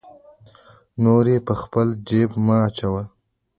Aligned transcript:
نورې 1.03 1.37
په 1.47 1.53
خپل 1.61 1.87
جیب 2.07 2.29
مه 2.45 2.55
اچوه. 2.67 3.03